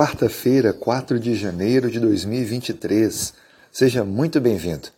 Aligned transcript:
Quarta-feira, 0.00 0.72
4 0.72 1.20
de 1.20 1.34
janeiro 1.34 1.90
de 1.90 2.00
2023. 2.00 3.34
Seja 3.70 4.02
muito 4.02 4.40
bem-vindo. 4.40 4.88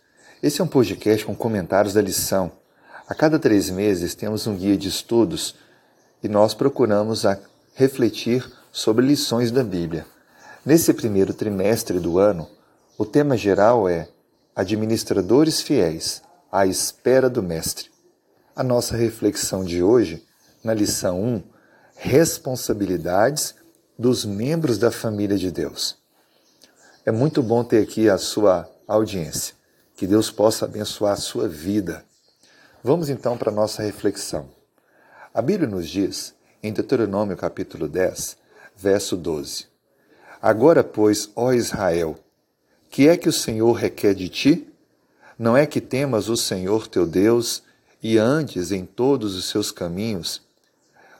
Esse 0.41 0.61
é 0.61 0.63
um 0.63 0.67
podcast 0.67 1.25
com 1.25 1.35
comentários 1.35 1.93
da 1.93 2.01
lição. 2.01 2.53
A 3.05 3.13
cada 3.13 3.37
três 3.37 3.69
meses 3.69 4.15
temos 4.15 4.47
um 4.47 4.55
guia 4.55 4.77
de 4.77 4.87
estudos 4.87 5.55
e 6.23 6.29
nós 6.29 6.53
procuramos 6.53 7.25
refletir 7.73 8.49
sobre 8.71 9.05
lições 9.05 9.51
da 9.51 9.61
Bíblia. 9.61 10.05
Nesse 10.65 10.93
primeiro 10.93 11.33
trimestre 11.33 11.99
do 11.99 12.17
ano, 12.17 12.47
o 12.97 13.05
tema 13.05 13.35
geral 13.35 13.89
é 13.89 14.07
Administradores 14.55 15.59
Fiéis, 15.59 16.21
à 16.49 16.65
espera 16.65 17.29
do 17.29 17.43
Mestre. 17.43 17.91
A 18.55 18.63
nossa 18.63 18.95
reflexão 18.95 19.65
de 19.65 19.83
hoje, 19.83 20.23
na 20.63 20.73
lição 20.73 21.21
1, 21.21 21.43
Responsabilidades 21.95 23.53
dos 23.97 24.25
membros 24.25 24.77
da 24.77 24.91
família 24.91 25.37
de 25.37 25.51
Deus. 25.51 25.97
É 27.05 27.11
muito 27.11 27.43
bom 27.43 27.63
ter 27.63 27.83
aqui 27.83 28.09
a 28.09 28.17
sua 28.17 28.69
audiência. 28.87 29.55
Que 29.95 30.07
Deus 30.07 30.31
possa 30.31 30.65
abençoar 30.65 31.13
a 31.13 31.17
sua 31.17 31.47
vida. 31.47 32.03
Vamos 32.83 33.09
então 33.09 33.37
para 33.37 33.51
a 33.51 33.53
nossa 33.53 33.83
reflexão. 33.83 34.49
A 35.33 35.41
Bíblia 35.41 35.69
nos 35.69 35.87
diz, 35.87 36.33
em 36.61 36.73
Deuteronômio 36.73 37.37
capítulo 37.37 37.87
10, 37.87 38.37
verso 38.75 39.15
12: 39.15 39.67
Agora, 40.41 40.83
pois, 40.83 41.29
ó 41.35 41.53
Israel, 41.53 42.17
que 42.89 43.07
é 43.07 43.17
que 43.17 43.29
o 43.29 43.33
Senhor 43.33 43.73
requer 43.73 44.13
de 44.13 44.29
ti? 44.29 44.67
Não 45.37 45.57
é 45.57 45.65
que 45.65 45.81
temas 45.81 46.29
o 46.29 46.37
Senhor 46.37 46.87
teu 46.87 47.07
Deus 47.07 47.63
e 48.01 48.17
andes 48.17 48.71
em 48.71 48.85
todos 48.85 49.35
os 49.35 49.45
seus 49.49 49.71
caminhos 49.71 50.41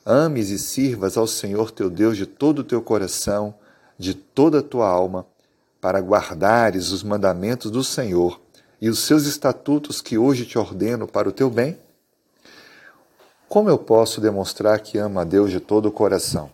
ames 0.06 0.50
e 0.50 0.60
sirvas 0.60 1.18
ao 1.18 1.28
Senhor 1.28 1.72
teu 1.72 1.90
Deus 1.90 2.18
de 2.18 2.26
todo 2.26 2.60
o 2.60 2.64
teu 2.64 2.82
coração, 2.82 3.56
de 3.98 4.14
toda 4.14 4.60
a 4.60 4.64
tua 4.64 4.88
alma, 4.88 5.26
para 5.80 6.00
guardares 6.00 6.92
os 6.92 7.04
mandamentos 7.04 7.70
do 7.70 7.84
Senhor 7.84 8.40
e 8.82 8.90
os 8.90 9.00
seus 9.00 9.26
estatutos 9.26 10.02
que 10.02 10.18
hoje 10.18 10.46
te 10.46 10.58
ordeno 10.58 11.08
para 11.08 11.28
o 11.28 11.32
teu 11.32 11.50
bem? 11.50 11.78
Como 13.48 13.70
eu 13.70 13.78
posso 13.78 14.20
demonstrar 14.20 14.80
que 14.80 14.98
amo 14.98 15.20
a 15.20 15.24
Deus 15.24 15.52
de 15.52 15.60
todo 15.60 15.88
o 15.88 15.92
coração? 15.92 16.52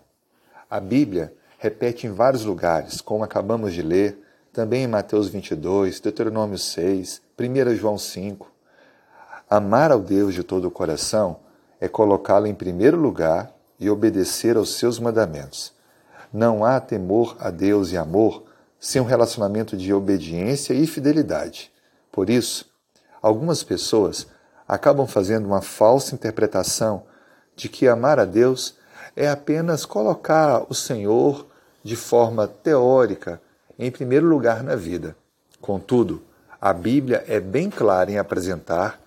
A 0.70 0.80
Bíblia 0.80 1.34
repete 1.58 2.08
em 2.08 2.12
vários 2.12 2.44
lugares, 2.44 3.02
como 3.02 3.24
acabamos 3.24 3.74
de 3.74 3.82
ler, 3.82 4.20
também 4.52 4.84
em 4.84 4.88
Mateus 4.88 5.30
22, 5.30 6.00
Deuteronômio 6.00 6.58
6, 6.58 7.22
1 7.40 7.76
João 7.76 7.98
5. 7.98 8.52
Amar 9.50 9.92
ao 9.92 10.00
Deus 10.00 10.34
de 10.34 10.44
todo 10.44 10.68
o 10.68 10.72
coração 10.72 11.40
é 11.80 11.88
colocá-lo 11.88 12.48
em 12.48 12.54
primeiro 12.54 12.98
lugar 12.98 13.52
e 13.80 13.90
obedecer 13.90 14.58
aos 14.58 14.76
seus 14.76 15.00
mandamentos. 15.00 15.74
Não 16.32 16.64
há 16.64 16.80
temor 16.80 17.36
a 17.40 17.50
Deus 17.50 17.92
e 17.92 17.98
amor 17.98 18.44
sem 18.80 19.02
um 19.02 19.06
relacionamento 19.06 19.76
de 19.76 19.94
obediência 19.94 20.74
e 20.74 20.86
fidelidade. 20.86 21.72
Por 22.12 22.30
isso, 22.30 22.66
algumas 23.22 23.64
pessoas 23.64 24.28
acabam 24.68 25.08
fazendo 25.08 25.46
uma 25.46 25.62
falsa 25.62 26.14
interpretação 26.14 27.04
de 27.56 27.68
que 27.68 27.88
amar 27.88 28.20
a 28.20 28.26
Deus 28.26 28.76
é 29.16 29.30
apenas 29.30 29.86
colocar 29.86 30.66
o 30.70 30.74
Senhor 30.74 31.48
de 31.84 31.96
forma 31.96 32.48
teórica 32.48 33.42
em 33.78 33.90
primeiro 33.90 34.28
lugar 34.28 34.64
na 34.64 34.76
vida. 34.76 35.16
Contudo, 35.60 36.22
a 36.62 36.72
Bíblia 36.74 37.24
é 37.28 37.40
bem 37.40 37.70
clara 37.70 38.12
em 38.12 38.18
apresentar 38.18 39.00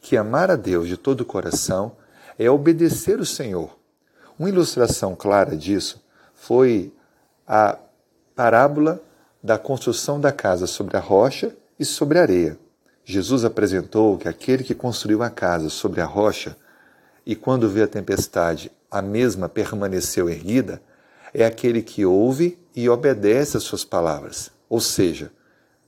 que 0.00 0.16
amar 0.16 0.50
a 0.50 0.56
Deus 0.56 0.86
de 0.86 0.96
todo 0.96 1.22
o 1.22 1.24
coração 1.24 1.92
é 2.38 2.50
obedecer 2.50 3.20
o 3.20 3.26
Senhor. 3.26 3.76
Uma 4.38 4.48
ilustração 4.48 5.14
clara 5.14 5.56
disso 5.56 6.02
foi 6.34 6.92
a 7.46 7.78
parábola 8.34 9.02
da 9.42 9.58
construção 9.58 10.20
da 10.20 10.32
casa 10.32 10.66
sobre 10.66 10.96
a 10.96 11.00
rocha 11.00 11.56
e 11.78 11.84
sobre 11.84 12.18
a 12.18 12.22
areia. 12.22 12.58
Jesus 13.04 13.44
apresentou 13.44 14.18
que 14.18 14.28
aquele 14.28 14.64
que 14.64 14.74
construiu 14.74 15.22
a 15.22 15.30
casa 15.30 15.70
sobre 15.70 16.00
a 16.00 16.04
rocha 16.04 16.56
e 17.24 17.34
quando 17.34 17.68
veio 17.68 17.86
a 17.86 17.88
tempestade, 17.88 18.70
a 18.90 19.00
mesma 19.00 19.48
permaneceu 19.48 20.28
erguida, 20.28 20.82
é 21.32 21.44
aquele 21.44 21.82
que 21.82 22.04
ouve 22.04 22.58
e 22.74 22.88
obedece 22.88 23.56
às 23.56 23.62
suas 23.62 23.84
palavras. 23.84 24.50
Ou 24.68 24.80
seja, 24.80 25.30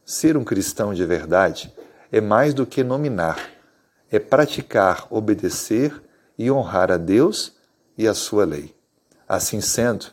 ser 0.04 0.36
um 0.36 0.44
cristão 0.44 0.94
de 0.94 1.04
verdade 1.04 1.72
é 2.10 2.20
mais 2.20 2.54
do 2.54 2.66
que 2.66 2.82
nominar, 2.82 3.50
é 4.10 4.18
praticar, 4.18 5.06
obedecer 5.10 6.02
e 6.38 6.50
honrar 6.50 6.92
a 6.92 6.96
Deus 6.96 7.52
e 7.96 8.06
a 8.06 8.14
sua 8.14 8.44
lei. 8.44 8.74
Assim 9.28 9.60
sendo, 9.60 10.06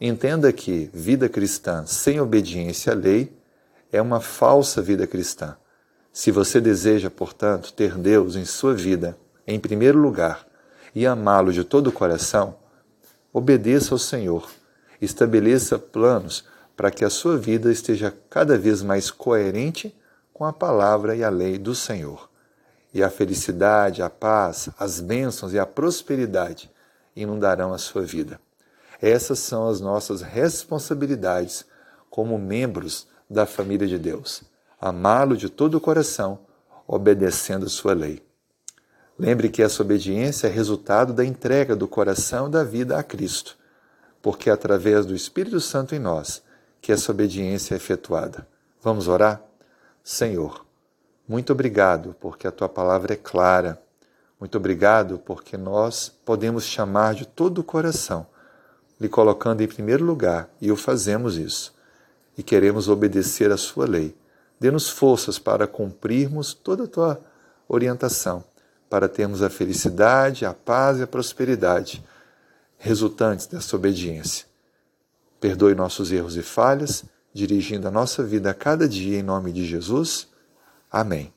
entenda 0.00 0.52
que 0.52 0.88
vida 0.94 1.28
cristã 1.28 1.84
sem 1.84 2.20
obediência 2.20 2.92
à 2.92 2.96
lei 2.96 3.36
é 3.90 4.00
uma 4.00 4.20
falsa 4.20 4.80
vida 4.80 5.06
cristã. 5.06 5.56
Se 6.12 6.30
você 6.30 6.60
deseja, 6.60 7.10
portanto, 7.10 7.72
ter 7.72 7.96
Deus 7.96 8.36
em 8.36 8.44
sua 8.44 8.74
vida 8.74 9.18
em 9.46 9.58
primeiro 9.58 9.98
lugar 9.98 10.46
e 10.94 11.06
amá-lo 11.06 11.52
de 11.52 11.64
todo 11.64 11.88
o 11.88 11.92
coração, 11.92 12.56
obedeça 13.32 13.94
ao 13.94 13.98
Senhor, 13.98 14.48
estabeleça 15.00 15.78
planos 15.78 16.44
para 16.76 16.90
que 16.90 17.04
a 17.04 17.10
sua 17.10 17.36
vida 17.36 17.72
esteja 17.72 18.14
cada 18.30 18.56
vez 18.56 18.82
mais 18.82 19.10
coerente 19.10 19.94
com 20.32 20.44
a 20.44 20.52
palavra 20.52 21.16
e 21.16 21.24
a 21.24 21.30
lei 21.30 21.58
do 21.58 21.74
Senhor 21.74 22.31
e 22.92 23.02
a 23.02 23.10
felicidade, 23.10 24.02
a 24.02 24.10
paz, 24.10 24.68
as 24.78 25.00
bênçãos 25.00 25.52
e 25.52 25.58
a 25.58 25.66
prosperidade 25.66 26.70
inundarão 27.16 27.72
a 27.72 27.78
sua 27.78 28.02
vida. 28.02 28.40
Essas 29.00 29.38
são 29.38 29.68
as 29.68 29.80
nossas 29.80 30.22
responsabilidades 30.22 31.64
como 32.10 32.38
membros 32.38 33.06
da 33.28 33.46
família 33.46 33.88
de 33.88 33.98
Deus. 33.98 34.42
Amá-lo 34.80 35.36
de 35.36 35.48
todo 35.48 35.76
o 35.76 35.80
coração, 35.80 36.40
obedecendo 36.86 37.68
sua 37.68 37.94
lei. 37.94 38.22
Lembre 39.18 39.48
que 39.48 39.62
essa 39.62 39.82
obediência 39.82 40.46
é 40.46 40.50
resultado 40.50 41.12
da 41.12 41.24
entrega 41.24 41.76
do 41.76 41.88
coração 41.88 42.48
e 42.48 42.50
da 42.50 42.64
vida 42.64 42.98
a 42.98 43.02
Cristo, 43.02 43.56
porque 44.20 44.50
é 44.50 44.52
através 44.52 45.06
do 45.06 45.14
Espírito 45.14 45.60
Santo 45.60 45.94
em 45.94 45.98
nós 45.98 46.42
que 46.80 46.92
essa 46.92 47.12
obediência 47.12 47.74
é 47.74 47.76
efetuada. 47.76 48.46
Vamos 48.82 49.06
orar? 49.06 49.40
Senhor, 50.02 50.66
muito 51.32 51.50
obrigado, 51.50 52.14
porque 52.20 52.46
a 52.46 52.52
tua 52.52 52.68
palavra 52.68 53.14
é 53.14 53.16
clara. 53.16 53.80
Muito 54.38 54.58
obrigado, 54.58 55.16
porque 55.16 55.56
nós 55.56 56.12
podemos 56.26 56.62
chamar 56.62 57.14
de 57.14 57.24
todo 57.24 57.60
o 57.60 57.64
coração, 57.64 58.26
lhe 59.00 59.08
colocando 59.08 59.62
em 59.62 59.66
primeiro 59.66 60.04
lugar, 60.04 60.50
e 60.60 60.70
o 60.70 60.76
fazemos 60.76 61.38
isso. 61.38 61.72
E 62.36 62.42
queremos 62.42 62.86
obedecer 62.86 63.50
a 63.50 63.56
sua 63.56 63.86
lei. 63.86 64.14
Dê-nos 64.60 64.90
forças 64.90 65.38
para 65.38 65.66
cumprirmos 65.66 66.52
toda 66.52 66.84
a 66.84 66.86
tua 66.86 67.18
orientação, 67.66 68.44
para 68.90 69.08
termos 69.08 69.42
a 69.42 69.48
felicidade, 69.48 70.44
a 70.44 70.52
paz 70.52 70.98
e 70.98 71.02
a 71.02 71.06
prosperidade 71.06 72.04
resultantes 72.76 73.46
dessa 73.46 73.74
obediência. 73.74 74.44
Perdoe 75.40 75.74
nossos 75.74 76.12
erros 76.12 76.36
e 76.36 76.42
falhas, 76.42 77.06
dirigindo 77.32 77.88
a 77.88 77.90
nossa 77.90 78.22
vida 78.22 78.50
a 78.50 78.54
cada 78.54 78.86
dia 78.86 79.18
em 79.18 79.22
nome 79.22 79.50
de 79.50 79.64
Jesus. 79.64 80.30
Amém. 80.92 81.32